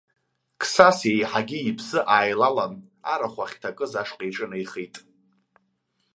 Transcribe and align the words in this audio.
Қсас 0.59 0.99
еиҳагьы 1.09 1.57
иԥсы 1.69 1.99
ааилалан, 2.13 2.73
арахә 3.13 3.39
ахьҭакыз 3.43 3.93
ашҟа 4.01 4.23
иҿынеихеит. 4.27 4.95